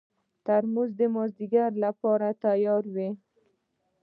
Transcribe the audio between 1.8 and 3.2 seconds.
لپاره تیار وي.